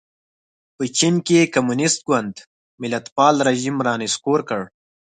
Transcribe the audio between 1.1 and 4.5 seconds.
کې کمونېست ګوند ملتپال رژیم را نسکور